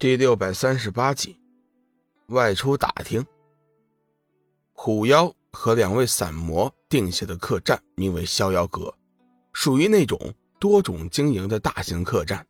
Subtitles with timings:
[0.00, 1.40] 第六百三十八集，
[2.28, 3.26] 外出打听。
[4.72, 8.94] 虎妖和两位散魔定下的客栈名为逍遥阁，
[9.52, 12.46] 属于那种多种经营的大型客栈。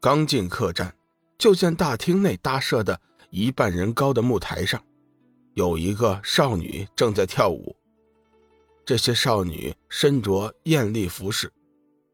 [0.00, 0.92] 刚进客栈，
[1.38, 3.00] 就见大厅内搭设的
[3.30, 4.82] 一半人高的木台上，
[5.54, 7.76] 有一个少女正在跳舞。
[8.84, 11.52] 这些少女身着艳丽服饰，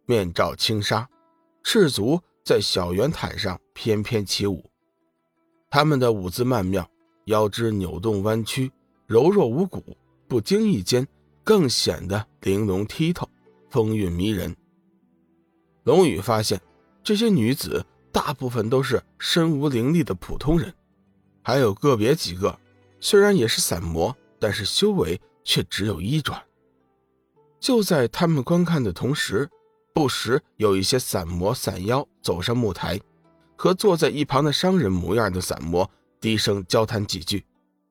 [0.04, 1.08] 面罩轻纱，
[1.64, 2.20] 赤足。
[2.44, 4.70] 在小圆毯上翩翩起舞，
[5.68, 6.88] 他们的舞姿曼妙，
[7.26, 8.72] 腰肢扭动弯曲，
[9.06, 9.94] 柔弱无骨，
[10.26, 11.06] 不经意间
[11.44, 13.28] 更显得玲珑剔透，
[13.68, 14.56] 风韵迷人。
[15.84, 16.58] 龙宇发现，
[17.04, 20.72] 这些女子大部分都是身无灵力的普通人，
[21.42, 22.58] 还有个别几个
[22.98, 26.42] 虽然也是散魔，但是修为却只有一转。
[27.60, 29.50] 就在他们观看的同时。
[29.92, 33.00] 不时有一些散魔散妖走上木台，
[33.56, 37.44] 和坐在一旁的商人模样的散魔低声交谈几句，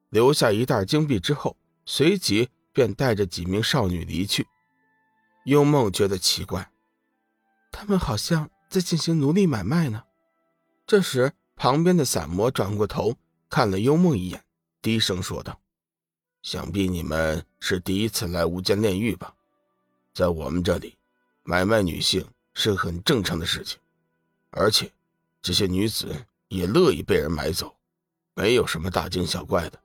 [0.10, 4.48] 留下一袋金币之后，随即便带着几名少女离去。
[5.46, 6.72] 幽梦觉得奇怪，
[7.72, 10.04] 他们好像在进行奴隶买卖呢。
[10.88, 13.16] 这时，旁边的散魔转过头
[13.50, 14.44] 看了幽梦一眼，
[14.82, 15.60] 低声说道
[16.42, 19.34] ：“想必你们是第一次来无间炼狱吧？
[20.14, 20.96] 在我们这里。”
[21.48, 23.78] 买卖女性是很正常的事情，
[24.50, 24.92] 而且
[25.46, 26.08] 这些女子
[26.48, 27.72] 也乐意被人买走，
[28.34, 29.80] 没有什么大惊小怪的。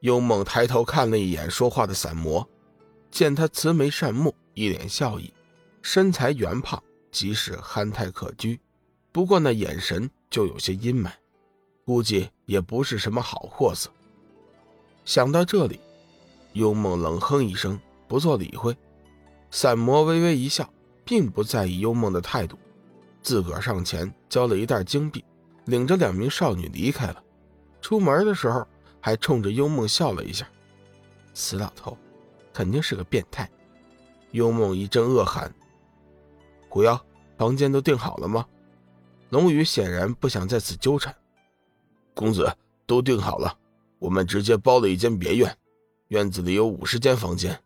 [0.00, 2.44] 幽梦抬头看了一眼说话的散魔，
[3.12, 5.32] 见他慈眉善目，一脸笑意，
[5.82, 8.58] 身材圆胖，即使憨态可掬，
[9.12, 11.12] 不过那眼神就有些阴霾，
[11.84, 13.88] 估计也不是什么好货色。
[15.04, 15.78] 想到这里，
[16.54, 18.76] 幽梦冷哼一声，不做理会。
[19.52, 20.68] 散魔微微一笑，
[21.04, 22.58] 并不在意幽梦的态度，
[23.24, 25.24] 自个儿上前交了一袋金币，
[25.64, 27.24] 领着两名少女离开了。
[27.80, 28.64] 出门的时候，
[29.00, 30.46] 还冲着幽梦笑了一下。
[31.32, 31.96] 死老头，
[32.52, 33.50] 肯定是个变态。
[34.32, 35.52] 幽梦一阵恶寒。
[36.68, 37.02] 狐妖，
[37.38, 38.46] 房间都订好了吗？
[39.30, 41.14] 龙宇显然不想在此纠缠。
[42.14, 42.54] 公子，
[42.86, 43.56] 都订好了，
[43.98, 45.56] 我们直接包了一间别院，
[46.08, 47.58] 院子里有五十间房间。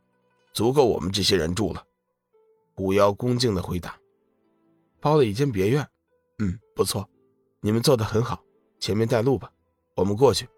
[0.52, 1.84] 足够我们这些人住了，
[2.74, 3.98] 狐妖恭敬的回答
[5.00, 5.86] ：“包了一间别院，
[6.38, 7.08] 嗯，不错，
[7.60, 8.42] 你们做的很好。
[8.80, 9.50] 前面带路吧，
[9.94, 10.48] 我们过去。”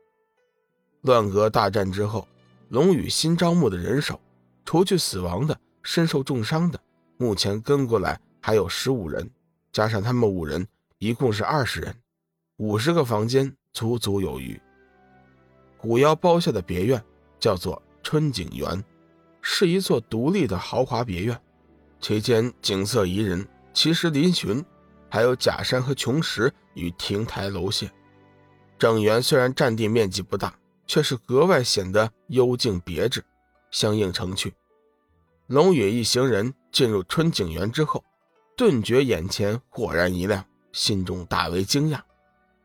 [1.02, 2.28] 乱阁大战之后，
[2.68, 4.20] 龙宇新招募的人手，
[4.64, 6.80] 除去死亡的、身受重伤的，
[7.16, 9.30] 目前跟过来还有十五人，
[9.72, 10.66] 加上他们五人，
[10.98, 11.94] 一共是二十人，
[12.56, 14.60] 五十个房间足足有余。
[15.78, 17.02] 虎妖包下的别院
[17.38, 18.84] 叫做春景园。
[19.42, 21.40] 是一座独立的豪华别院，
[21.98, 24.64] 其间景色宜人，其实林峋，
[25.08, 27.88] 还有假山和琼石与亭台楼榭。
[28.78, 30.54] 整园虽然占地面积不大，
[30.86, 33.24] 却是格外显得幽静别致，
[33.70, 34.54] 相映成趣。
[35.46, 38.04] 龙宇一行人进入春景园之后，
[38.56, 42.00] 顿觉眼前豁然一亮，心中大为惊讶，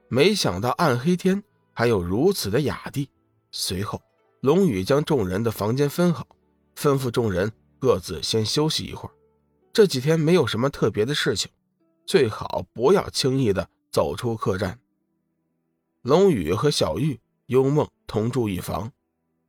[0.07, 3.09] 没想到暗黑天还有如此的雅地。
[3.51, 4.01] 随后，
[4.41, 6.27] 龙宇将众人的房间分好。
[6.75, 9.11] 吩咐众人各自先休息一会儿，
[9.75, 11.51] 这几天没有什么特别的事情，
[12.05, 14.79] 最好不要轻易的走出客栈。
[16.01, 18.93] 龙宇和小玉、幽梦同住一房，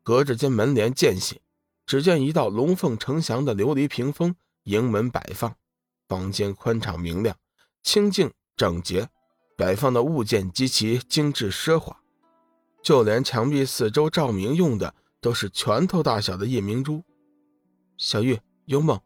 [0.03, 1.41] 隔着间门帘间隙，
[1.87, 5.55] 只见一道龙凤呈祥的琉璃屏风迎门摆放，
[6.09, 7.37] 房间宽敞明亮、
[7.85, 9.09] 清净整洁，
[9.57, 12.01] 摆放的物件极其精致奢华，
[12.83, 17.05] 就连墙壁四周照明用的都是拳头大小的夜明珠。
[17.97, 19.01] 小玉、幽梦，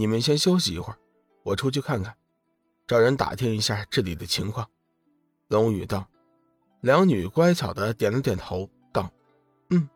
[0.00, 0.98] 你们先休息一会儿，
[1.42, 2.16] 我出去看看，
[2.86, 4.66] 找人打听一下这里的情况。
[5.48, 6.08] 龙宇道。
[6.80, 9.12] 两女乖巧的点了点头，道
[9.68, 9.86] ：“嗯，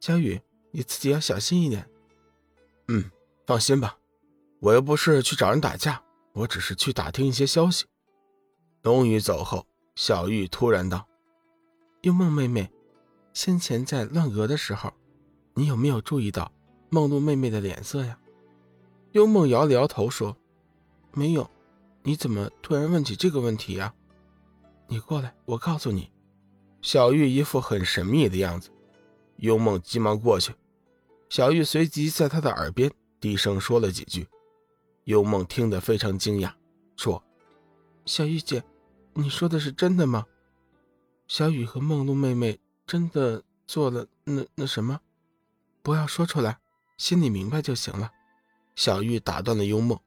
[0.00, 1.88] 小雨，你自己要小心一点。
[2.90, 3.08] ”“嗯，
[3.46, 3.96] 放心吧，
[4.58, 6.02] 我又不是去找人打架，
[6.32, 7.84] 我只是去打听一些消息。”
[8.82, 9.64] 龙宇走后，
[9.94, 11.06] 小玉突然道
[12.02, 12.68] ：“幽梦妹妹，
[13.32, 14.92] 先前在乱阁的时候，
[15.54, 16.50] 你有没有注意到？”
[16.90, 18.18] 梦露妹妹的脸色呀，
[19.12, 20.36] 幽梦摇了摇头说
[21.12, 21.48] ：“没有，
[22.02, 23.94] 你怎么突然问起这个问题呀？”
[24.88, 26.10] 你过来，我告诉你。
[26.80, 28.70] 小玉一副很神秘的样子，
[29.36, 30.54] 幽梦急忙过去。
[31.28, 34.26] 小玉随即在他的耳边低声说了几句，
[35.04, 36.52] 幽梦听得非常惊讶，
[36.96, 37.22] 说
[38.04, 38.62] ：“小玉姐，
[39.14, 40.26] 你说的是真的吗？
[41.28, 45.00] 小雨和梦露妹妹真的做了那那什么？
[45.82, 46.58] 不要说出来。”
[46.98, 48.12] 心里明白就行了。
[48.74, 49.98] 小玉打断了幽梦。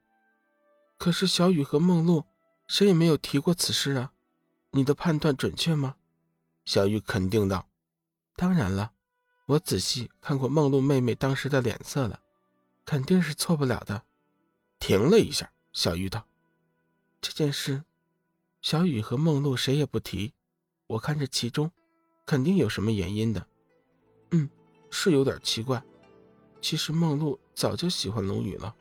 [0.98, 2.26] 可是小雨和梦露
[2.68, 4.12] 谁也没有提过此事啊，
[4.72, 5.96] 你的判断准确吗？
[6.64, 7.68] 小玉肯定道
[8.36, 8.94] ：“当然了，
[9.46, 12.20] 我仔细看过梦露妹妹当时的脸色了，
[12.86, 14.04] 肯定是错不了的。”
[14.80, 16.26] 停了一下，小玉道
[17.22, 17.84] ：“这件事，
[18.62, 20.34] 小雨和梦露谁也不提，
[20.88, 21.72] 我看这其中，
[22.26, 23.48] 肯定有什么原因的。
[24.32, 24.50] 嗯，
[24.90, 25.84] 是有点奇怪。
[26.62, 28.76] 其实梦露早就喜欢龙宇了，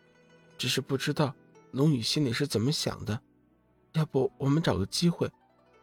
[0.59, 1.33] 只是不知道
[1.71, 3.19] 龙宇心里是怎么想的。
[3.93, 5.31] 要不我们找个机会，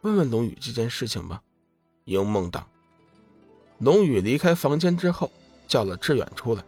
[0.02, 1.42] 问问龙宇这件事情吧。”
[2.04, 2.68] 英梦道。
[3.78, 5.32] 龙宇离开房间之后，
[5.66, 6.62] 叫了志远出来，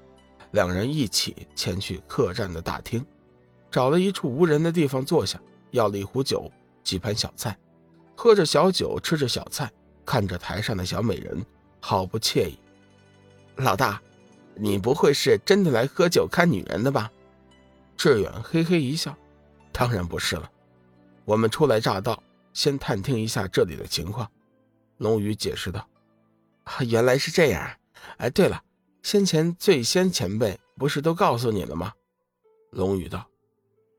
[0.52, 3.04] 两人一起前去客栈的大厅。
[3.70, 5.40] 找了一处无人的地方坐下，
[5.72, 6.50] 要了一壶酒，
[6.82, 7.58] 几盘小菜，
[8.16, 9.70] 喝着小酒，吃着小菜，
[10.06, 11.44] 看着台上的小美人，
[11.80, 12.56] 好不惬意。
[13.56, 14.00] 老大，
[14.56, 17.10] 你不会是真的来喝酒看女人的吧？
[17.96, 19.16] 志远嘿嘿一笑
[19.72, 20.50] ：“当然不是了，
[21.24, 22.22] 我们初来乍到，
[22.52, 24.30] 先探听一下这里的情况。”
[24.98, 25.88] 龙宇解释道：“，
[26.88, 27.68] 原来是这样。
[28.18, 28.62] 哎，对了，
[29.02, 31.92] 先前醉仙前辈不是都告诉你了吗？”
[32.70, 33.26] 龙宇道。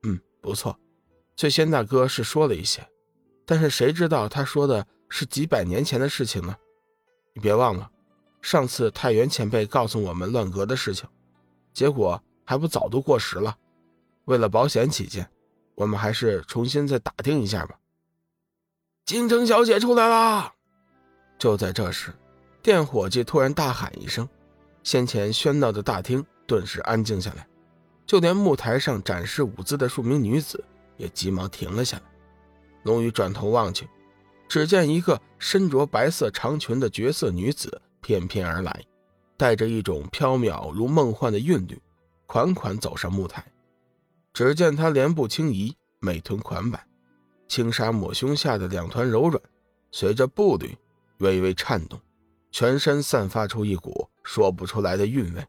[0.03, 0.77] 嗯不错，
[1.35, 2.87] 醉仙大哥是说了一些，
[3.45, 6.55] 但是谁知道他说的是几百年前的事情呢？
[7.33, 7.91] 你别忘了，
[8.45, 11.09] 上次太原前辈告诉我们乱阁的事情，
[11.73, 13.57] 结果还不早都过时了。
[14.25, 15.27] 为了保险起见，
[15.73, 17.75] 我们还是重新再打听一下吧。
[19.03, 20.53] 京城小姐出来啦！
[21.39, 22.13] 就在这时，
[22.61, 24.29] 店伙计突然大喊一声，
[24.83, 27.47] 先前喧闹的大厅顿时安静下来。
[28.05, 30.63] 就连木台上展示舞姿的数名女子
[30.97, 32.03] 也急忙停了下来。
[32.83, 33.89] 龙宇转头望去，
[34.47, 38.85] 只见一个身着白色长裙的绝色女子翩翩而来，
[39.35, 41.81] 带着一种飘渺如梦幻的韵律，
[42.27, 43.43] 款款走上木台。
[44.31, 46.85] 只见她莲步轻移，美臀款摆，
[47.47, 49.41] 轻纱抹胸下的两团柔软，
[49.89, 50.77] 随着步履
[51.17, 51.99] 微微颤动，
[52.51, 55.43] 全身散发出一股说不出来的韵味。